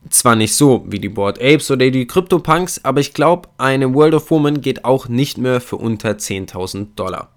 Zwar 0.09 0.35
nicht 0.35 0.55
so 0.55 0.85
wie 0.87 0.99
die 0.99 1.09
Board 1.09 1.39
Apes 1.39 1.71
oder 1.71 1.89
die 1.89 2.07
CryptoPunks, 2.07 2.83
aber 2.83 2.99
ich 2.99 3.13
glaube, 3.13 3.49
eine 3.57 3.93
World 3.93 4.13
of 4.13 4.31
Woman 4.31 4.61
geht 4.61 4.85
auch 4.85 5.07
nicht 5.07 5.37
mehr 5.37 5.59
für 5.59 5.77
unter 5.77 6.11
10.000 6.11 6.95
Dollar. 6.95 7.31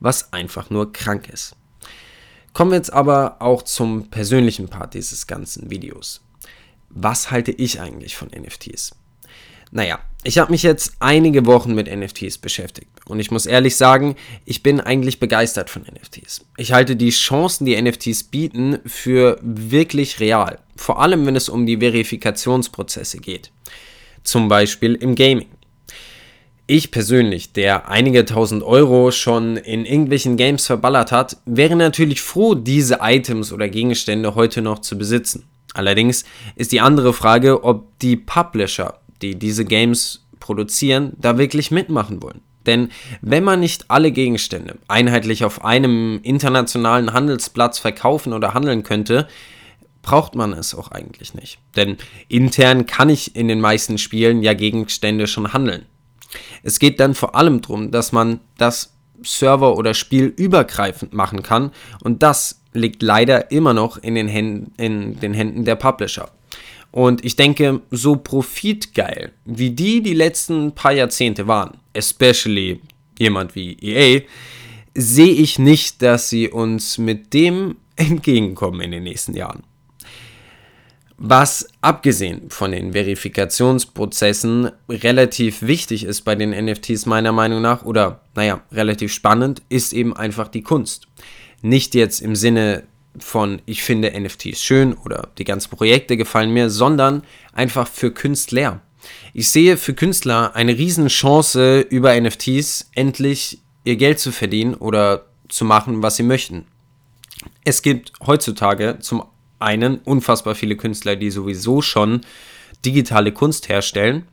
Was 0.00 0.32
einfach 0.32 0.70
nur 0.70 0.92
krank 0.92 1.28
ist. 1.28 1.56
Kommen 2.52 2.72
wir 2.72 2.76
jetzt 2.76 2.92
aber 2.92 3.36
auch 3.40 3.62
zum 3.62 4.08
persönlichen 4.10 4.68
Part 4.68 4.94
dieses 4.94 5.26
ganzen 5.26 5.70
Videos. 5.70 6.22
Was 6.88 7.30
halte 7.30 7.52
ich 7.52 7.80
eigentlich 7.80 8.16
von 8.16 8.28
NFTs? 8.28 8.96
Naja, 9.70 10.00
ich 10.22 10.38
habe 10.38 10.52
mich 10.52 10.62
jetzt 10.62 10.94
einige 11.00 11.46
Wochen 11.46 11.74
mit 11.74 11.94
NFTs 11.94 12.38
beschäftigt 12.38 12.90
und 13.06 13.20
ich 13.20 13.30
muss 13.30 13.46
ehrlich 13.46 13.76
sagen, 13.76 14.16
ich 14.44 14.62
bin 14.62 14.80
eigentlich 14.80 15.18
begeistert 15.18 15.70
von 15.70 15.82
NFTs. 15.82 16.44
Ich 16.58 16.72
halte 16.72 16.94
die 16.94 17.10
Chancen, 17.10 17.64
die 17.64 17.80
NFTs 17.80 18.24
bieten, 18.24 18.78
für 18.84 19.38
wirklich 19.42 20.20
real, 20.20 20.58
vor 20.76 21.00
allem 21.00 21.24
wenn 21.24 21.36
es 21.36 21.48
um 21.48 21.64
die 21.64 21.78
Verifikationsprozesse 21.78 23.18
geht. 23.18 23.50
Zum 24.22 24.48
Beispiel 24.48 24.94
im 24.94 25.14
Gaming. 25.14 25.48
Ich 26.66 26.90
persönlich, 26.90 27.52
der 27.52 27.88
einige 27.88 28.24
tausend 28.24 28.62
Euro 28.62 29.10
schon 29.10 29.56
in 29.56 29.86
irgendwelchen 29.86 30.36
Games 30.36 30.66
verballert 30.66 31.10
hat, 31.10 31.38
wäre 31.46 31.74
natürlich 31.74 32.20
froh, 32.20 32.54
diese 32.54 32.98
Items 33.00 33.52
oder 33.52 33.68
Gegenstände 33.68 34.34
heute 34.34 34.60
noch 34.60 34.80
zu 34.80 34.96
besitzen. 34.96 35.48
Allerdings 35.72 36.24
ist 36.56 36.72
die 36.72 36.80
andere 36.80 37.12
Frage, 37.12 37.64
ob 37.64 37.98
die 38.00 38.16
Publisher 38.16 39.00
die 39.22 39.38
diese 39.38 39.64
Games 39.64 40.26
produzieren, 40.38 41.12
da 41.18 41.38
wirklich 41.38 41.70
mitmachen 41.70 42.22
wollen. 42.22 42.40
Denn 42.66 42.90
wenn 43.22 43.44
man 43.44 43.60
nicht 43.60 43.86
alle 43.88 44.12
Gegenstände 44.12 44.78
einheitlich 44.88 45.44
auf 45.44 45.64
einem 45.64 46.20
internationalen 46.22 47.12
Handelsplatz 47.12 47.78
verkaufen 47.78 48.32
oder 48.32 48.54
handeln 48.54 48.82
könnte, 48.82 49.28
braucht 50.02 50.34
man 50.34 50.52
es 50.52 50.74
auch 50.74 50.90
eigentlich 50.90 51.34
nicht. 51.34 51.58
Denn 51.76 51.96
intern 52.28 52.86
kann 52.86 53.08
ich 53.08 53.36
in 53.36 53.48
den 53.48 53.60
meisten 53.60 53.98
Spielen 53.98 54.42
ja 54.42 54.54
Gegenstände 54.54 55.26
schon 55.26 55.52
handeln. 55.52 55.86
Es 56.62 56.78
geht 56.78 57.00
dann 57.00 57.14
vor 57.14 57.34
allem 57.34 57.60
darum, 57.60 57.90
dass 57.90 58.12
man 58.12 58.40
das 58.56 58.94
Server- 59.22 59.76
oder 59.76 59.94
Spielübergreifend 59.94 61.12
machen 61.12 61.42
kann 61.42 61.72
und 62.02 62.22
das 62.22 62.62
liegt 62.72 63.02
leider 63.02 63.50
immer 63.50 63.74
noch 63.74 63.98
in 63.98 64.14
den 64.14 64.28
Händen, 64.28 64.72
in 64.76 65.18
den 65.20 65.34
Händen 65.34 65.64
der 65.64 65.74
Publisher. 65.74 66.30
Und 66.92 67.24
ich 67.24 67.36
denke, 67.36 67.82
so 67.90 68.16
profitgeil, 68.16 69.32
wie 69.44 69.70
die 69.70 70.02
die 70.02 70.14
letzten 70.14 70.72
paar 70.72 70.92
Jahrzehnte 70.92 71.46
waren, 71.46 71.78
especially 71.92 72.80
jemand 73.18 73.54
wie 73.54 73.76
EA, 73.80 74.22
sehe 74.94 75.32
ich 75.32 75.58
nicht, 75.58 76.02
dass 76.02 76.30
sie 76.30 76.48
uns 76.48 76.98
mit 76.98 77.32
dem 77.32 77.76
entgegenkommen 77.96 78.80
in 78.80 78.90
den 78.90 79.04
nächsten 79.04 79.34
Jahren. 79.34 79.62
Was 81.22 81.68
abgesehen 81.82 82.48
von 82.48 82.72
den 82.72 82.94
Verifikationsprozessen 82.94 84.70
relativ 84.88 85.60
wichtig 85.60 86.04
ist 86.04 86.22
bei 86.22 86.34
den 86.34 86.50
NFTs 86.50 87.04
meiner 87.04 87.30
Meinung 87.30 87.60
nach, 87.60 87.84
oder 87.84 88.22
naja, 88.34 88.62
relativ 88.72 89.12
spannend, 89.12 89.60
ist 89.68 89.92
eben 89.92 90.16
einfach 90.16 90.48
die 90.48 90.62
Kunst. 90.62 91.08
Nicht 91.60 91.94
jetzt 91.94 92.22
im 92.22 92.34
Sinne 92.34 92.84
von 93.18 93.60
ich 93.66 93.82
finde 93.82 94.12
NFTs 94.18 94.62
schön 94.62 94.94
oder 94.94 95.28
die 95.38 95.44
ganzen 95.44 95.70
Projekte 95.70 96.16
gefallen 96.16 96.52
mir, 96.52 96.70
sondern 96.70 97.22
einfach 97.52 97.88
für 97.88 98.12
Künstler. 98.12 98.80
Ich 99.32 99.48
sehe 99.48 99.76
für 99.76 99.94
Künstler 99.94 100.54
eine 100.54 100.76
Riesenchance 100.76 101.80
über 101.80 102.18
NFTs 102.18 102.90
endlich 102.94 103.60
ihr 103.84 103.96
Geld 103.96 104.18
zu 104.18 104.32
verdienen 104.32 104.74
oder 104.74 105.26
zu 105.48 105.64
machen, 105.64 106.02
was 106.02 106.16
sie 106.16 106.22
möchten. 106.22 106.66
Es 107.64 107.82
gibt 107.82 108.12
heutzutage 108.24 108.98
zum 109.00 109.24
einen 109.58 109.98
unfassbar 109.98 110.54
viele 110.54 110.76
Künstler, 110.76 111.16
die 111.16 111.30
sowieso 111.30 111.82
schon 111.82 112.20
digitale 112.84 113.32
Kunst 113.32 113.68
herstellen. 113.68 114.26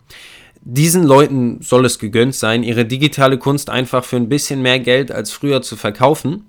Diesen 0.61 1.03
Leuten 1.03 1.61
soll 1.61 1.85
es 1.85 1.99
gegönnt 1.99 2.35
sein, 2.35 2.63
ihre 2.63 2.85
digitale 2.85 3.37
Kunst 3.37 3.69
einfach 3.69 4.03
für 4.03 4.17
ein 4.17 4.29
bisschen 4.29 4.61
mehr 4.61 4.79
Geld 4.79 5.11
als 5.11 5.31
früher 5.31 5.61
zu 5.61 5.75
verkaufen 5.75 6.45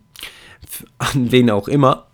an 0.98 1.30
wen 1.30 1.50
auch 1.50 1.68
immer. 1.68 2.06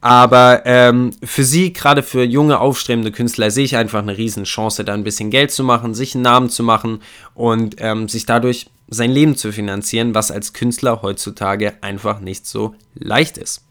Aber 0.00 0.62
ähm, 0.64 1.12
für 1.22 1.44
sie, 1.44 1.72
gerade 1.72 2.02
für 2.02 2.24
junge, 2.24 2.58
aufstrebende 2.58 3.12
Künstler, 3.12 3.50
sehe 3.50 3.64
ich 3.64 3.76
einfach 3.76 4.00
eine 4.00 4.16
Riesenchance, 4.16 4.84
da 4.84 4.94
ein 4.94 5.04
bisschen 5.04 5.30
Geld 5.30 5.50
zu 5.50 5.64
machen, 5.64 5.94
sich 5.94 6.14
einen 6.14 6.22
Namen 6.22 6.50
zu 6.50 6.62
machen 6.62 7.00
und 7.34 7.76
ähm, 7.78 8.08
sich 8.08 8.26
dadurch 8.26 8.66
sein 8.88 9.10
Leben 9.10 9.36
zu 9.36 9.52
finanzieren, 9.52 10.14
was 10.14 10.30
als 10.30 10.52
Künstler 10.52 11.00
heutzutage 11.02 11.74
einfach 11.80 12.20
nicht 12.20 12.46
so 12.46 12.74
leicht 12.94 13.38
ist. 13.38 13.64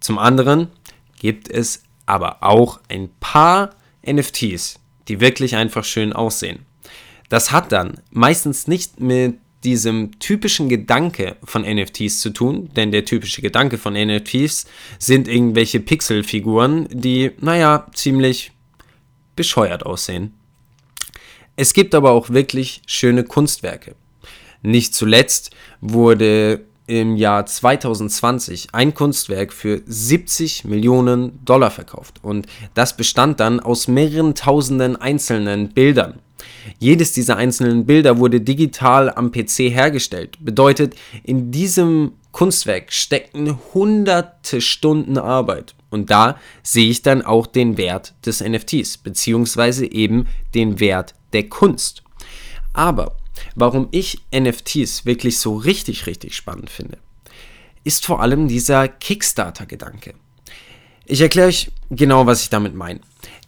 Zum 0.00 0.18
anderen 0.18 0.68
gibt 1.18 1.48
es 1.48 1.82
aber 2.04 2.42
auch 2.42 2.80
ein 2.88 3.08
paar 3.20 3.70
NFTs, 4.06 4.80
die 5.08 5.20
wirklich 5.20 5.56
einfach 5.56 5.84
schön 5.84 6.12
aussehen. 6.12 6.66
Das 7.28 7.50
hat 7.52 7.72
dann 7.72 8.00
meistens 8.10 8.66
nicht 8.66 9.00
mit 9.00 9.38
diesem 9.64 10.18
typischen 10.18 10.68
Gedanke 10.68 11.36
von 11.44 11.62
NFTs 11.62 12.20
zu 12.20 12.30
tun, 12.30 12.70
denn 12.74 12.90
der 12.90 13.04
typische 13.04 13.42
Gedanke 13.42 13.78
von 13.78 13.94
NFTs 13.94 14.66
sind 14.98 15.28
irgendwelche 15.28 15.80
Pixelfiguren, 15.80 16.88
die, 16.90 17.32
naja, 17.40 17.86
ziemlich 17.94 18.52
bescheuert 19.36 19.86
aussehen. 19.86 20.34
Es 21.56 21.74
gibt 21.74 21.94
aber 21.94 22.12
auch 22.12 22.30
wirklich 22.30 22.82
schöne 22.86 23.24
Kunstwerke. 23.24 23.94
Nicht 24.62 24.94
zuletzt 24.94 25.50
wurde 25.80 26.64
im 26.86 27.16
Jahr 27.16 27.46
2020 27.46 28.68
ein 28.72 28.94
Kunstwerk 28.94 29.52
für 29.52 29.82
70 29.86 30.64
Millionen 30.64 31.44
Dollar 31.44 31.70
verkauft 31.70 32.20
und 32.22 32.46
das 32.74 32.96
bestand 32.96 33.40
dann 33.40 33.60
aus 33.60 33.88
mehreren 33.88 34.34
tausenden 34.34 34.96
einzelnen 34.96 35.70
Bildern. 35.70 36.18
Jedes 36.78 37.12
dieser 37.12 37.36
einzelnen 37.36 37.86
Bilder 37.86 38.18
wurde 38.18 38.40
digital 38.40 39.10
am 39.10 39.32
PC 39.32 39.70
hergestellt. 39.70 40.36
Bedeutet, 40.40 40.94
in 41.22 41.50
diesem 41.50 42.12
Kunstwerk 42.32 42.92
steckten 42.92 43.58
hunderte 43.74 44.60
Stunden 44.60 45.18
Arbeit. 45.18 45.74
Und 45.90 46.10
da 46.10 46.38
sehe 46.62 46.90
ich 46.90 47.02
dann 47.02 47.22
auch 47.22 47.46
den 47.46 47.76
Wert 47.76 48.14
des 48.24 48.40
NFTs, 48.40 48.98
beziehungsweise 48.98 49.90
eben 49.90 50.26
den 50.54 50.80
Wert 50.80 51.14
der 51.32 51.48
Kunst. 51.48 52.02
Aber 52.72 53.16
warum 53.54 53.88
ich 53.90 54.22
NFTs 54.34 55.04
wirklich 55.04 55.38
so 55.38 55.56
richtig, 55.56 56.06
richtig 56.06 56.34
spannend 56.34 56.70
finde, 56.70 56.98
ist 57.84 58.06
vor 58.06 58.22
allem 58.22 58.48
dieser 58.48 58.88
Kickstarter-Gedanke. 58.88 60.14
Ich 61.04 61.20
erkläre 61.20 61.48
euch 61.48 61.70
genau, 61.90 62.26
was 62.26 62.42
ich 62.42 62.50
damit 62.50 62.74
meine. 62.74 63.00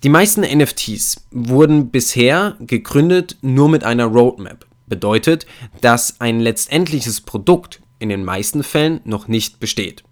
Die 0.04 0.10
meisten 0.10 0.42
NFTs 0.42 1.16
wurden 1.30 1.90
bisher 1.90 2.58
gegründet 2.60 3.38
nur 3.40 3.70
mit 3.70 3.84
einer 3.84 4.04
Roadmap. 4.04 4.66
Bedeutet, 4.86 5.46
dass 5.80 6.20
ein 6.20 6.40
letztendliches 6.40 7.22
Produkt 7.22 7.80
in 8.00 8.10
den 8.10 8.22
meisten 8.22 8.62
Fällen 8.62 9.00
noch 9.04 9.28
nicht 9.28 9.60
besteht. 9.60 10.04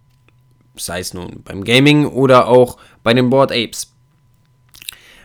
Sei 0.76 1.00
es 1.00 1.12
nun 1.12 1.42
beim 1.44 1.62
Gaming 1.62 2.06
oder 2.06 2.49
auch 2.49 2.78
bei 3.02 3.12
den 3.12 3.28
Board 3.28 3.52
Apes. 3.52 3.92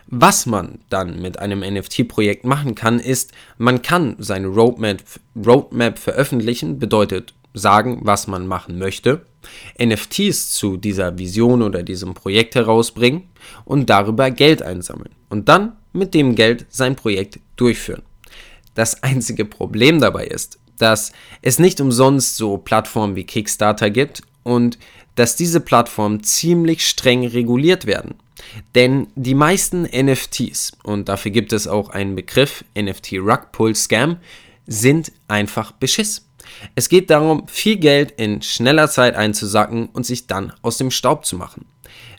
Was 0.06 0.44
man 0.44 0.80
dann 0.90 1.22
mit 1.22 1.38
einem 1.38 1.60
NFT-Projekt 1.60 2.44
machen 2.44 2.74
kann, 2.74 3.00
ist, 3.00 3.32
man 3.56 3.80
kann 3.80 4.16
seine 4.18 4.48
Roadmap, 4.48 5.02
Roadmap 5.34 5.98
veröffentlichen, 5.98 6.78
bedeutet 6.78 7.32
sagen, 7.54 8.00
was 8.02 8.26
man 8.26 8.46
machen 8.46 8.78
möchte, 8.78 9.26
NFTs 9.80 10.50
zu 10.52 10.76
dieser 10.76 11.18
Vision 11.18 11.62
oder 11.62 11.82
diesem 11.82 12.14
Projekt 12.14 12.54
herausbringen 12.54 13.24
und 13.64 13.90
darüber 13.90 14.30
Geld 14.30 14.62
einsammeln 14.62 15.14
und 15.28 15.48
dann 15.48 15.76
mit 15.92 16.14
dem 16.14 16.34
Geld 16.34 16.66
sein 16.68 16.96
Projekt 16.96 17.40
durchführen. 17.56 18.02
Das 18.74 19.02
einzige 19.02 19.44
Problem 19.44 20.00
dabei 20.00 20.26
ist, 20.26 20.58
dass 20.78 21.12
es 21.42 21.58
nicht 21.58 21.80
umsonst 21.80 22.36
so 22.36 22.58
Plattformen 22.58 23.16
wie 23.16 23.24
Kickstarter 23.24 23.90
gibt 23.90 24.22
und 24.44 24.78
dass 25.16 25.34
diese 25.34 25.60
Plattformen 25.60 26.22
ziemlich 26.22 26.86
streng 26.86 27.26
reguliert 27.26 27.86
werden. 27.86 28.14
Denn 28.76 29.08
die 29.16 29.34
meisten 29.34 29.82
NFTs, 29.82 30.72
und 30.84 31.08
dafür 31.08 31.32
gibt 31.32 31.52
es 31.52 31.66
auch 31.66 31.90
einen 31.90 32.14
Begriff, 32.14 32.64
NFT 32.78 33.14
Rug 33.14 33.50
Pull 33.50 33.74
Scam, 33.74 34.18
sind 34.66 35.10
einfach 35.26 35.72
Beschiss. 35.72 36.27
Es 36.74 36.88
geht 36.88 37.10
darum, 37.10 37.46
viel 37.48 37.76
Geld 37.76 38.12
in 38.12 38.42
schneller 38.42 38.88
Zeit 38.88 39.14
einzusacken 39.14 39.88
und 39.92 40.06
sich 40.06 40.26
dann 40.26 40.52
aus 40.62 40.78
dem 40.78 40.90
Staub 40.90 41.24
zu 41.24 41.36
machen. 41.36 41.66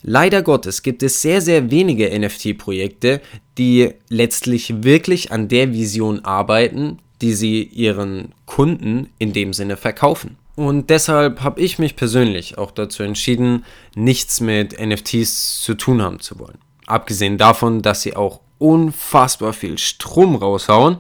Leider 0.02 0.42
Gottes 0.42 0.82
gibt 0.82 1.04
es 1.04 1.22
sehr, 1.22 1.42
sehr 1.42 1.72
wenige 1.72 2.18
NFT-Projekte, 2.18 3.22
die 3.58 3.92
letztlich 4.10 4.84
wirklich 4.84 5.32
an 5.32 5.48
der 5.48 5.74
Vision 5.74 6.24
arbeiten, 6.24 7.00
die 7.22 7.34
sie 7.34 7.64
ihren 7.64 8.34
Kunden 8.46 9.10
in 9.20 9.34
dem 9.34 9.54
Sinne 9.54 9.76
verkaufen. 9.76 10.38
Und 10.56 10.90
deshalb 10.90 11.42
habe 11.42 11.62
ich 11.62 11.80
mich 11.80 11.96
persönlich 11.96 12.58
auch 12.58 12.72
dazu 12.72 13.04
entschieden, 13.04 13.66
nichts 13.96 14.42
mit 14.42 14.80
NFTs 14.80 15.62
zu 15.62 15.74
tun 15.76 16.02
haben 16.02 16.20
zu 16.20 16.40
wollen. 16.40 16.58
Abgesehen 16.86 17.38
davon, 17.38 17.82
dass 17.82 18.02
sie 18.02 18.16
auch 18.16 18.42
unfassbar 18.58 19.54
viel 19.54 19.78
Strom 19.78 20.36
raushauen, 20.36 20.98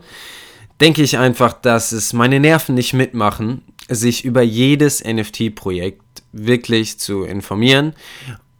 denke 0.81 1.01
ich 1.01 1.17
einfach, 1.17 1.53
dass 1.53 1.91
es 1.91 2.13
meine 2.13 2.39
Nerven 2.39 2.75
nicht 2.75 2.93
mitmachen, 2.93 3.61
sich 3.89 4.23
über 4.23 4.41
jedes 4.41 5.03
NFT-Projekt 5.03 6.23
wirklich 6.31 6.99
zu 6.99 7.23
informieren. 7.23 7.93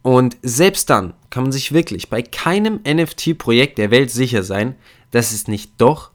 Und 0.02 0.36
selbst 0.42 0.90
dann 0.90 1.14
kann 1.30 1.44
man 1.44 1.52
sich 1.52 1.72
wirklich 1.72 2.08
bei 2.08 2.22
keinem 2.22 2.80
NFT-Projekt 2.86 3.78
der 3.78 3.90
Welt 3.90 4.10
sicher 4.10 4.42
sein, 4.42 4.74
dass 5.10 5.32
es 5.32 5.48
nicht 5.48 5.72
doch 5.78 6.10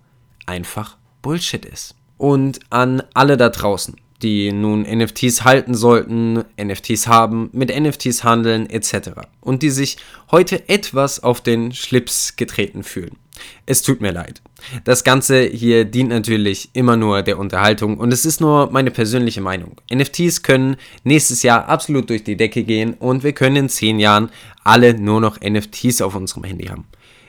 einfach 0.45 0.97
Bullshit 1.21 1.65
ist. 1.65 1.95
Und 2.17 2.59
an 2.69 3.03
alle 3.13 3.37
da 3.37 3.49
draußen, 3.49 3.95
die 4.21 4.51
nun 4.51 4.83
NFTs 4.83 5.43
halten 5.43 5.75
sollten, 5.75 6.43
NFTs 6.61 7.07
haben, 7.07 7.49
mit 7.51 7.69
NFTs 7.77 8.23
handeln 8.23 8.69
etc. 8.69 9.09
Und 9.41 9.61
die 9.61 9.69
sich 9.69 9.97
heute 10.31 10.67
etwas 10.69 11.21
auf 11.21 11.41
den 11.41 11.73
Schlips 11.73 12.35
getreten 12.35 12.83
fühlen. 12.83 13.17
Es 13.65 13.82
tut 13.82 14.02
mir 14.02 14.12
leid. 14.12 14.41
Das 14.84 15.04
Ganze 15.04 15.43
hier 15.43 15.86
dient 15.86 16.10
natürlich 16.10 16.69
immer 16.74 16.98
nur 16.98 17.21
der 17.21 17.38
Unterhaltung 17.38 17.98
und 17.98 18.12
es 18.12 18.26
ist 18.26 18.41
nur 18.41 18.71
meine 18.71 18.91
persönliche 18.91 19.41
Meinung. 19.41 19.80
NFTs 19.93 20.43
können 20.43 20.78
nächstes 21.04 21.43
Jahr 21.43 21.67
absolut 21.67 22.10
durch 22.10 22.24
die 22.24 22.38
Decke 22.38 22.63
gehen 22.63 22.93
und 22.93 23.24
wir 23.24 23.34
können 23.34 23.56
in 23.56 23.69
10 23.69 24.00
Jahren 24.00 24.30
alle 24.63 24.93
nur 25.00 25.21
noch 25.21 25.39
NFTs 25.41 26.02
auf 26.02 26.15
unserem 26.15 26.43
Handy 26.43 26.65
haben. 26.65 26.86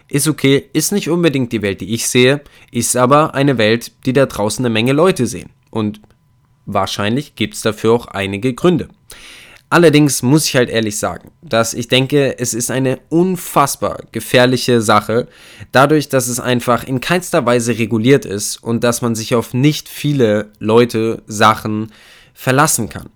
Ist 0.08 0.28
okay, 0.28 0.64
ist 0.72 0.92
nicht 0.92 1.10
unbedingt 1.10 1.52
die 1.52 1.62
Welt, 1.62 1.80
die 1.80 1.92
ich 1.92 2.06
sehe, 2.06 2.42
ist 2.70 2.96
aber 2.96 3.34
eine 3.34 3.58
Welt, 3.58 3.92
die 4.06 4.12
da 4.12 4.26
draußen 4.26 4.64
eine 4.64 4.72
Menge 4.72 4.92
Leute 4.92 5.26
sehen. 5.26 5.50
Und 5.70 6.00
Wahrscheinlich 6.66 7.36
gibt 7.36 7.54
es 7.54 7.62
dafür 7.62 7.92
auch 7.92 8.06
einige 8.08 8.52
Gründe. 8.52 8.88
Allerdings 9.68 10.22
muss 10.22 10.46
ich 10.46 10.54
halt 10.54 10.70
ehrlich 10.70 10.96
sagen, 10.96 11.32
dass 11.42 11.74
ich 11.74 11.88
denke, 11.88 12.38
es 12.38 12.54
ist 12.54 12.70
eine 12.70 13.00
unfassbar 13.08 14.04
gefährliche 14.12 14.80
Sache, 14.80 15.26
dadurch, 15.72 16.08
dass 16.08 16.28
es 16.28 16.38
einfach 16.38 16.84
in 16.84 17.00
keinster 17.00 17.44
Weise 17.46 17.76
reguliert 17.76 18.24
ist 18.24 18.62
und 18.62 18.84
dass 18.84 19.02
man 19.02 19.16
sich 19.16 19.34
auf 19.34 19.54
nicht 19.54 19.88
viele 19.88 20.52
Leute, 20.60 21.22
Sachen 21.26 21.92
verlassen 22.32 22.88
kann. 22.88 23.10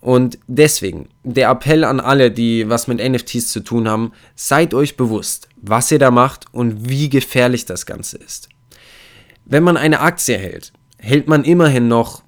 Und 0.00 0.38
deswegen 0.46 1.08
der 1.24 1.50
Appell 1.50 1.84
an 1.84 2.00
alle, 2.00 2.30
die 2.30 2.68
was 2.68 2.86
mit 2.86 3.00
NFTs 3.06 3.48
zu 3.48 3.60
tun 3.60 3.88
haben, 3.88 4.12
seid 4.34 4.74
euch 4.74 4.96
bewusst, 4.96 5.48
was 5.60 5.90
ihr 5.90 5.98
da 5.98 6.10
macht 6.10 6.46
und 6.52 6.88
wie 6.88 7.10
gefährlich 7.10 7.66
das 7.66 7.84
Ganze 7.84 8.16
ist. 8.16 8.48
Wenn 9.44 9.64
man 9.64 9.76
eine 9.76 10.00
Aktie 10.00 10.38
hält, 10.38 10.72
hält 10.98 11.26
man 11.28 11.44
immerhin 11.44 11.88
noch 11.88 12.22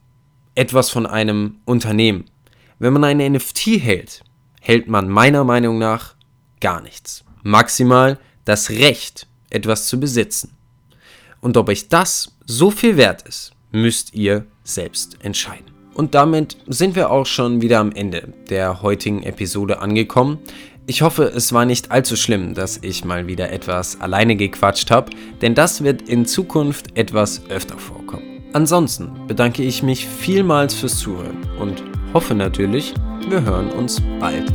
etwas 0.54 0.90
von 0.90 1.06
einem 1.06 1.60
Unternehmen. 1.64 2.24
Wenn 2.82 2.94
man 2.94 3.04
eine 3.04 3.30
NFT 3.30 3.78
hält, 3.78 4.24
hält 4.60 4.88
man 4.88 5.08
meiner 5.08 5.44
Meinung 5.44 5.78
nach 5.78 6.16
gar 6.60 6.80
nichts. 6.80 7.24
Maximal 7.44 8.18
das 8.44 8.70
Recht, 8.70 9.28
etwas 9.50 9.86
zu 9.86 10.00
besitzen. 10.00 10.56
Und 11.40 11.56
ob 11.56 11.68
euch 11.68 11.88
das 11.88 12.32
so 12.44 12.72
viel 12.72 12.96
wert 12.96 13.22
ist, 13.22 13.52
müsst 13.70 14.14
ihr 14.14 14.46
selbst 14.64 15.24
entscheiden. 15.24 15.66
Und 15.94 16.16
damit 16.16 16.56
sind 16.66 16.96
wir 16.96 17.12
auch 17.12 17.24
schon 17.24 17.62
wieder 17.62 17.78
am 17.78 17.92
Ende 17.92 18.34
der 18.50 18.82
heutigen 18.82 19.22
Episode 19.22 19.78
angekommen. 19.78 20.40
Ich 20.88 21.02
hoffe, 21.02 21.22
es 21.32 21.52
war 21.52 21.64
nicht 21.64 21.92
allzu 21.92 22.16
schlimm, 22.16 22.52
dass 22.54 22.78
ich 22.82 23.04
mal 23.04 23.28
wieder 23.28 23.52
etwas 23.52 24.00
alleine 24.00 24.34
gequatscht 24.34 24.90
habe, 24.90 25.12
denn 25.40 25.54
das 25.54 25.84
wird 25.84 26.08
in 26.08 26.26
Zukunft 26.26 26.98
etwas 26.98 27.48
öfter 27.48 27.78
vorkommen. 27.78 28.42
Ansonsten 28.54 29.28
bedanke 29.28 29.62
ich 29.62 29.84
mich 29.84 30.08
vielmals 30.08 30.74
fürs 30.74 30.98
Zuhören 30.98 31.36
und 31.60 31.84
hoffe 32.12 32.34
natürlich, 32.34 32.94
wir 33.28 33.42
hören 33.42 33.70
uns 33.70 34.00
bald. 34.20 34.52